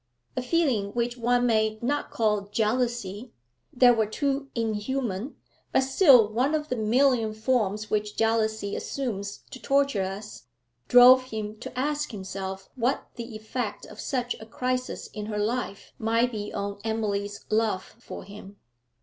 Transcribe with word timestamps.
A 0.35 0.41
feeling 0.41 0.89
which 0.93 1.15
one 1.15 1.45
may 1.45 1.77
not 1.79 2.09
call 2.09 2.47
jealousy, 2.47 3.31
that 3.71 3.95
were 3.95 4.07
too 4.07 4.49
inhuman, 4.55 5.35
but 5.71 5.81
still 5.83 6.27
one 6.27 6.55
of 6.55 6.69
the 6.69 6.75
million 6.75 7.35
forms 7.35 7.91
which 7.91 8.15
jealousy 8.17 8.75
assumes 8.75 9.41
to 9.51 9.59
torture 9.61 10.01
us, 10.01 10.47
drove 10.87 11.25
him 11.25 11.55
to 11.59 11.77
ask 11.77 12.09
himself 12.13 12.67
what 12.75 13.09
the 13.15 13.35
effect 13.35 13.85
of 13.85 13.99
such 13.99 14.35
a 14.39 14.45
crisis 14.47 15.05
in 15.05 15.27
her 15.27 15.37
life 15.37 15.93
might 15.99 16.31
be 16.31 16.51
on 16.51 16.79
Emily's 16.83 17.45
love 17.51 17.93
for 17.99 18.23
him. 18.23 18.57